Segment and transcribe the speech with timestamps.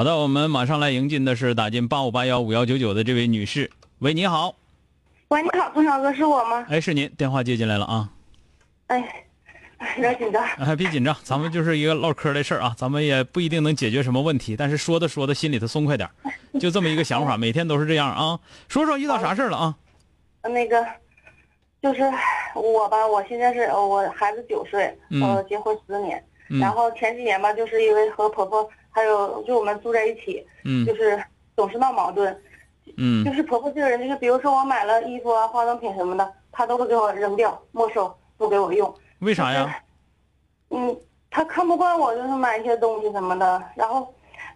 [0.00, 3.70] 好的，我们马上来迎进的是打进八五八幺五幺九九的这位女士。
[3.98, 4.56] 喂，你好。
[5.28, 6.64] 喂，你好，钟小哥，是我吗？
[6.70, 8.08] 哎，是您，电话接进来了啊。
[8.86, 9.26] 哎，
[9.76, 10.42] 哎，有点紧张。
[10.56, 16.08] 哎，别紧张，咱们就是一个唠嗑的事儿啊，咱们也不一定能解决什么问题，但是说的说的心里头松快点
[16.58, 18.40] 就这么一个想法， 每天都是这样啊。
[18.68, 19.76] 说说遇到啥事儿了啊？
[20.44, 20.82] 那个，
[21.82, 22.10] 就是
[22.54, 26.24] 我吧，我现在是我孩子九岁，嗯，结婚十年，
[26.58, 28.66] 然后前几年吧，就是因为和婆婆。
[28.90, 31.22] 还有，就我们住在一起，嗯，就是
[31.56, 32.42] 总是闹矛盾，
[32.96, 38.92] 嗯，就是婆婆这个人，就是比如说我买了衣服啊、化妆品什么的，她都会给我扔掉、没收，不给我用。
[39.20, 39.82] 为啥呀？
[40.70, 40.96] 嗯，
[41.30, 44.12] 她看不惯我，就是买一些东西什么的，然后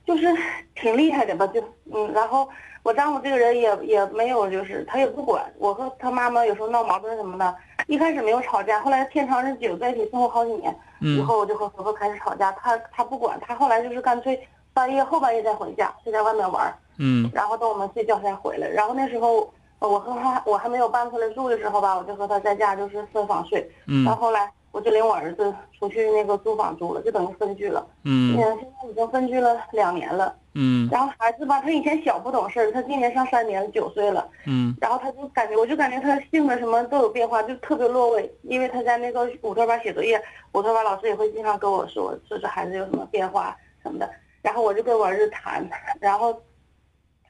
[0.07, 0.27] 就是
[0.75, 1.61] 挺厉害的吧，就
[1.93, 2.49] 嗯，然后
[2.85, 10.73] 我丈夫这个人也也没有，就是他也不管我和他妈妈有时候闹矛盾什么的，一开始没有吵架，后来天长日久在一起生活好几年。
[11.01, 14.39] 以后我就和婆婆开始吵架，他他不管，他后来就是干脆
[14.73, 18.69] 半夜后半夜再回家，就在外面玩嗯，然后等我们睡觉才回来。
[18.69, 23.67] 然后那时候我和他我还没有搬出来住的时候吧，我就和他在家就是分房睡。
[23.87, 27.87] 嗯，然后后来我就领我儿子出去那个租房住了，就等于分居了。
[28.03, 30.35] 嗯，现在已经分居了两年了。
[30.55, 34.29] 嗯，然后孩子吧，他以前小不懂事儿，他今年上三年，九岁了。
[34.47, 38.29] 嗯，然后他就感觉，我就感觉他性格什么都有变化，就特别落位。
[38.43, 40.21] 因为他在那个五托班写作业，
[40.55, 44.11] 五托班老师也会经常跟我说，说这孩子有什么变化什么的。
[44.43, 45.65] 然后我就跟我儿子谈，
[46.01, 46.37] 然后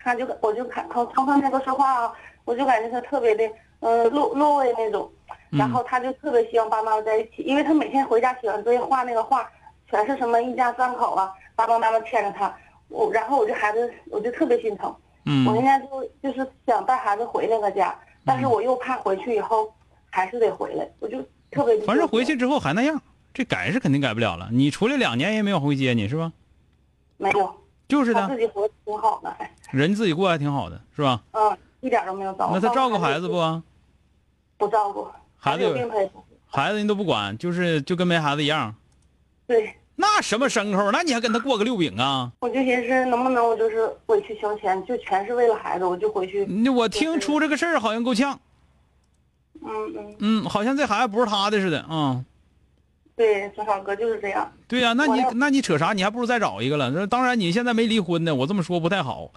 [0.00, 2.12] 他就我就看从从他那个说话啊，
[2.46, 3.44] 我就感觉他特别的
[3.80, 5.10] 嗯落落位那种。
[5.56, 9.48] 然后他就特别希望爸爸妈妈在一起，因为他每天回家写完作业画那个画，
[9.88, 12.54] 全是什么一家三口啊，爸爸妈妈牵着他。
[12.88, 14.94] 我然后我这孩子我就特别心疼，
[15.24, 19.72] 嗯，我现在就就是想带孩子回那个家，但是我又怕回去以后
[20.10, 21.18] 还是得回来，我就
[21.50, 21.76] 特别。
[21.82, 23.00] 反正回去之后还那样，
[23.32, 24.48] 这改是肯定改不了了。
[24.52, 26.32] 你出来两年也没有回接你是吧？
[27.16, 27.54] 没有，
[27.88, 28.28] 就是的。
[28.28, 29.34] 自己活挺好的，
[29.70, 31.22] 人自己过还挺好的，是吧？
[31.32, 32.50] 嗯，一点都没有糟。
[32.52, 33.62] 那他照顾孩子不？
[34.56, 35.08] 不照顾，
[35.44, 36.24] 孩子有病他也不。
[36.46, 38.74] 孩子你都不管，就是就跟没孩子一样。
[39.46, 39.74] 对。
[39.96, 40.90] 那什么牲口？
[40.90, 42.32] 那你还跟他过个六饼啊？
[42.40, 46.44] 我就寻思能不能我就是委曲求全，就全是为了孩子，我就回去。
[46.68, 48.40] 我听出这个事儿好像够呛。
[49.62, 50.16] 嗯嗯。
[50.18, 52.24] 嗯，好像这孩子不是他的似的啊。
[53.14, 54.50] 对，小少哥就是这样。
[54.66, 55.92] 对呀，那你那你扯啥？
[55.92, 57.06] 你还不如再找一个了。
[57.06, 59.30] 当然你现在没离婚呢，我这么说不太好。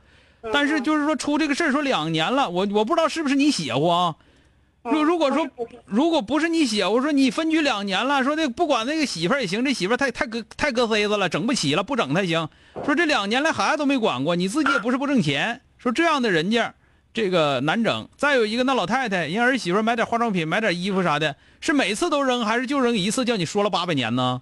[0.51, 4.15] 但是就是说出这个事儿，说两年了，我我不知道是不是你邪乎啊。
[4.91, 5.47] 如如果说，
[5.85, 12.47] 如果不是你写，我说你分居两年了，说那不管那个媳妇儿也行，这媳妇儿太太搁太搁塞子了，整不起了，不整才行。
[12.85, 15.61] 说这两年来孩子都没管过，你自己也不是不挣钱。
[15.77, 16.73] 说这样的人家，
[17.13, 18.07] 这个难整。
[18.17, 23.25] 再有一个那老太太，人儿媳妇买点化妆品、买点衣服啥的，是每次都扔，还是就扔一次？
[23.25, 24.41] 叫你说了八百年呢？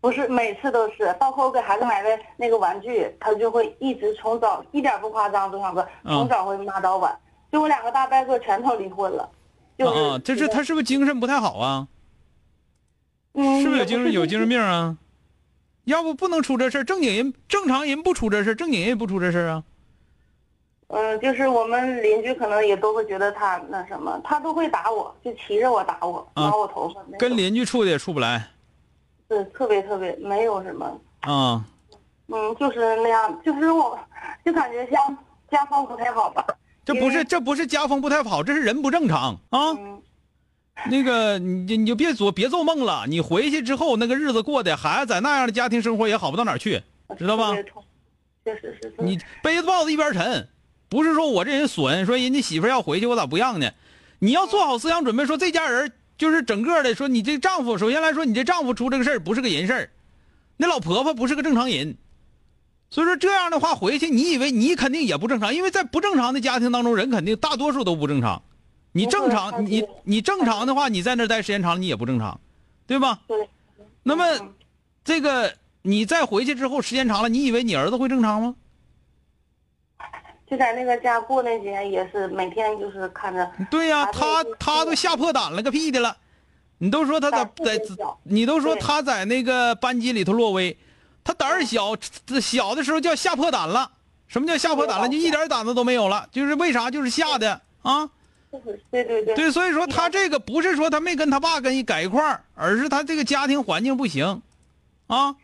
[0.00, 7.14] 不是每次都是，包括我给孩子买的那个玩具，他就会一直从早一点不夸张，周小哥从早会骂到晚。
[7.50, 9.28] 就我两个大伯哥全都离婚了。
[9.86, 11.88] 啊，这是他是不是精神不太好啊？
[13.34, 14.96] 嗯，是不是有精神有精神病啊？
[15.84, 19.64] 要不不能出这事正经人正常人不出这事正经人也不出这事啊。
[20.88, 27.00] 嗯，就是我们邻居可能也都会觉得他那什么，他都会打我，就骑着我打我，挠我头发。
[27.18, 28.48] 跟邻居处的也处不来。
[29.28, 31.00] 对，特别特别没有什么。
[31.20, 31.64] 啊。
[32.28, 33.98] 嗯，就是那样，就是我，
[34.44, 35.16] 就感觉像
[35.50, 36.44] 家风不太好吧。
[36.88, 39.76] 这不是这不是家风不太好，这是人不正常啊！
[40.90, 46.80] 那个你你就别做别做梦了，你回去之后那个日子过的，孩子在那样的家庭生活也好不到哪儿去，
[47.18, 47.54] 知道吧？
[48.42, 48.94] 确实是。
[49.00, 50.48] 你背着包子一边沉，
[50.88, 53.70] 不是说我这人损，说人家媳妇要回去我咋不让呢？
[54.20, 59.90] 你要做好思想准备，说这家人就是整个的，说你这丈夫首先来说，你这丈夫出这个事儿不是个人事儿，
[60.56, 61.98] 那老婆婆不是个正常人，
[62.90, 68.42] 所以说这样的话回去，你以为你肯定也不正常，因为在不正常的家庭当中，人肯定大多数都不正常。
[68.92, 72.40] 你正常，你你正常的话，你在那儿待时间长了，你也不正常，
[72.86, 73.20] 对吧？
[73.28, 73.48] 对。
[74.02, 74.54] 那么嗯
[75.04, 78.54] 这个你再回去之后，时间长了，你以为你儿子会正常吗？
[80.50, 86.16] 就在那个家过那几天，也是每天就是看着对呀、他他他都吓破胆了个屁的了。
[86.78, 87.78] 你都说他在在，
[88.22, 90.74] 你都说他在那个班级里头落威，
[91.28, 91.94] 他胆儿小，
[92.40, 93.90] 小的时候叫吓破胆了。
[94.28, 95.06] 什么叫吓破胆了？
[95.06, 96.90] 就一点胆子都没有了，就是为啥？
[96.90, 98.08] 就是吓的啊。
[98.90, 104.40] 对对对对，所以说他这个不是说他没跟他爸跟一改一块儿，而是他这个家庭环境不行，
[105.06, 105.36] 啊，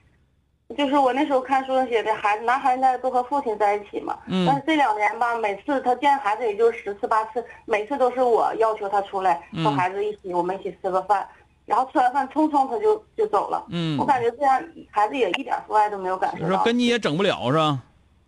[0.75, 4.17] 就是我那时候看书上写的，孩子男孩子都和父亲在一起嘛。
[4.27, 11.29] 嗯但是这两年吧，每次他见孩子也就十次八次，每次都是我要求他出来嗯和孩子一起，我们一起吃个饭，
[11.67, 13.65] 然后吃完饭匆匆他就就走了。
[13.71, 16.49] 嗯我感觉这样孩子也一点父爱都没有感受到。
[16.49, 17.79] 就说跟你也整不了是吧？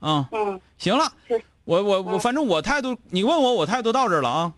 [0.01, 1.11] 啊，嗯，行了，
[1.65, 4.53] 我我我，嗯反正我态度，你问我，我态度到这儿了啊。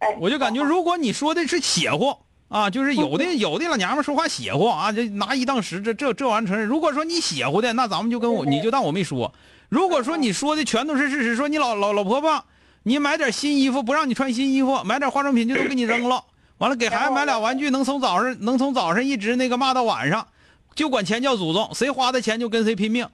[0.00, 2.16] 哎，我就感觉，如果你说的是邪乎
[2.48, 6.66] 啊，就是有的有的老娘们说话邪乎啊，这拿一当十，这这这玩意儿承认。
[6.66, 9.32] 如果说你邪乎的，那咱们就跟我你就当我没说。
[9.68, 12.44] 如果说你说的全都是事实，说你老老老婆婆，
[12.82, 16.24] 你买点新衣服不让你穿新衣服，买点化妆品就都给你扔了，
[16.58, 20.26] 完了给孩子买俩玩具，能从早上能从早上一直那个骂到晚上，
[20.74, 23.04] 就管钱叫祖宗，谁花的钱就跟谁拼命，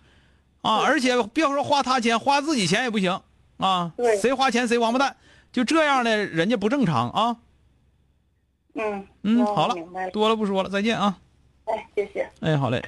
[0.62, 3.20] 啊，而且别说花他钱，花自己钱也不行
[3.56, 5.16] 啊，对谁花钱谁王八蛋，
[5.52, 7.37] 就这样的人家不正常啊。
[8.75, 10.10] 嗯嗯，哦好了明白，了。
[10.12, 11.19] 多了不说了，再见啊！
[11.64, 12.31] 哎，谢谢。
[12.40, 12.82] 哎，好嘞。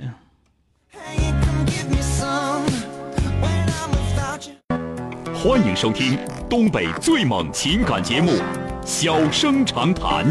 [5.43, 6.17] 欢迎收听
[6.49, 8.31] 东北最猛情感节目
[8.85, 10.27] 《小生长谈》。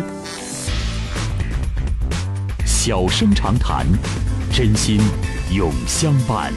[2.66, 3.86] 小生长谈，
[4.52, 5.00] 真心
[5.54, 6.54] 永相伴。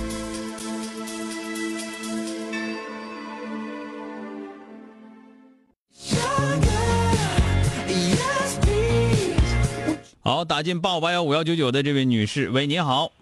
[10.20, 13.12] 好，打进八五八幺五幺九九的这位女士，喂，你好，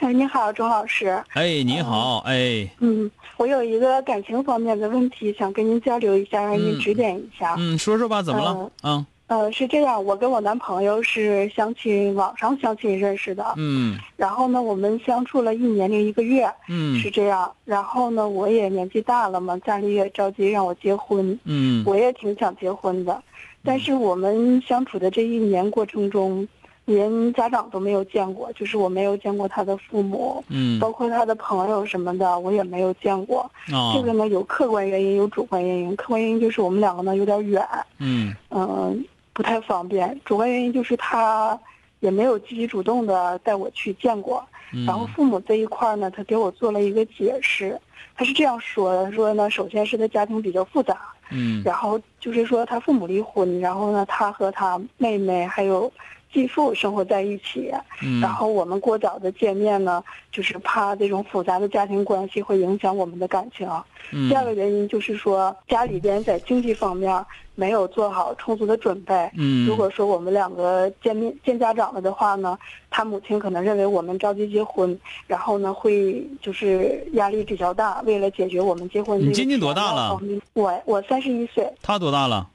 [0.00, 1.22] 哎，你好，钟老师。
[1.34, 7.54] 哎，你好，哎，嗯，我有一个感情方面的问题想跟您交流一下，让您指点一下。
[7.58, 8.70] 嗯，说说吧，怎么了？
[8.82, 13.52] 嗯，呃，是这样，我跟我男朋友是相亲，网上相亲认识的。
[13.58, 17.52] 嗯然后呢，我们相处了一年零一个月，嗯是这样。
[17.66, 23.22] 然后呢，我也年纪大了嘛，家里也着急让我结婚，嗯我也挺想结婚的。
[23.62, 26.48] 但是我们相处的这一年过程中，
[26.94, 33.42] 连家长都没有见过，就是我没有见过他的父母，嗯包括他的朋友什么的，我也没有见过。
[33.72, 35.94] 啊这个呢有客观原因，有主观原因。
[35.96, 37.66] 客观原因就是我们两个呢有点远，
[37.98, 40.20] 嗯嗯、不太方便。
[40.24, 41.58] 主观原因就是他
[42.00, 44.44] 也没有积极主动的带我去见过。
[44.72, 47.76] 嗯然后父母这一块呢，他给我做了一个解释，
[48.16, 50.96] 他是这样说的：说呢，首先是他家庭比较复杂，
[51.30, 55.92] 嗯然后就是说他父母离婚，然后呢，他和他妹妹还有
[56.32, 57.72] 继父生活在一起，
[58.02, 63.68] 嗯然后我们过早的见面呢，就是怕这种复杂的家庭关系会影响我们的感情。
[64.12, 67.24] 嗯第二个原因就是说家里边在经济方面
[67.54, 69.30] 没有做好充足的准备。
[69.36, 72.58] 嗯如果说我们两个见面见家长了的话呢，
[72.90, 78.00] 他母亲可能认为我们着急结婚，然后呢会就是压力比较大。
[78.02, 80.18] 为了解决我们结婚你今年多大了？
[80.54, 82.48] 我我三十一岁，他多大了？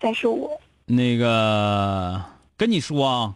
[0.00, 0.50] 三十五。
[0.84, 2.20] 那个
[2.62, 3.34] 跟你说啊，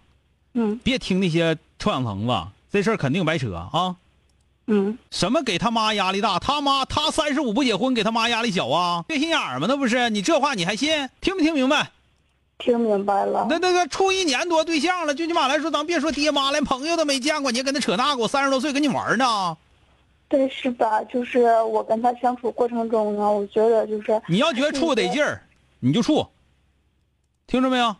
[0.55, 3.97] 嗯别听那些臭氧层子，这事儿肯定白扯啊。
[4.69, 6.39] 嗯什么给他妈压力大？
[6.39, 9.05] 他妈他三十五不结婚，给他妈压力小啊？
[9.09, 9.67] 缺心眼儿吗？
[9.69, 11.11] 那不是你这话你还信？
[11.21, 11.91] 听没听明白？
[12.59, 13.49] 听明白了。
[13.51, 18.23] 那那个处一年多对象了，最起码来说，咱别说爹妈，连朋友都没见过，你还跟他扯那个？
[18.23, 19.57] 我三十多岁跟你玩呢？
[20.29, 25.43] 对是吧，就是我跟他相处过程中呢，我觉得就是你要觉得处得劲儿，
[25.81, 26.25] 你就处，
[27.49, 27.97] 听着没有？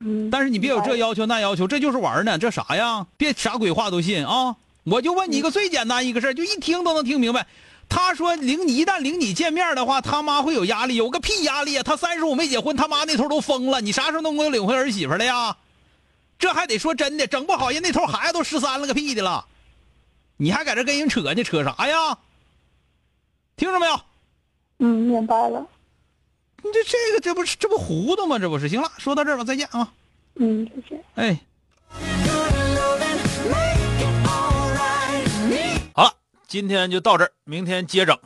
[0.00, 3.06] 嗯，但是你别有这要求那要求，这就是玩呢，这啥呀？
[3.16, 4.56] 别啥鬼话都信啊！
[4.84, 7.46] 我就问你一个最简单一个事儿，就一听都能听明白。
[7.88, 11.82] 他说领你一旦领你见面的话，他妈会有压力，有个屁压力啊！
[11.82, 15.56] 他三十五没结婚，他妈那头都疯了，你啥时候能给我领回儿媳妇了呀？
[16.38, 19.46] 这还得说真的，整不好人那头孩子都十三了个屁的了，
[20.36, 21.42] 你还搁这跟人扯呢？
[21.42, 22.16] 扯啥呀？
[23.56, 24.00] 听着没有？
[24.78, 25.66] 嗯，明白了。
[26.62, 28.38] 你这这个这不是这不糊涂吗？
[28.38, 28.68] 这不是？
[28.68, 29.92] 行了，说到这儿吧，再见啊！
[30.34, 31.04] 嗯，再见。
[31.14, 31.40] 哎。
[35.94, 36.12] 好了，
[36.48, 38.18] 今天就到这儿，明天接整。